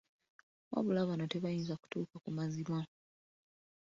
Wabula 0.71 1.01
bano 1.09 1.25
tebayinza 1.31 1.73
kutuuka 1.81 2.15
ku 2.23 2.29
mazima. 2.37 2.79